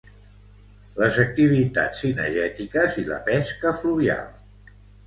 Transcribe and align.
Les 1.01 1.19
activitats 1.25 2.01
cinegètiques 2.07 2.99
i 3.05 3.07
la 3.15 3.21
pesca 3.33 3.79
fluvial. 3.85 4.39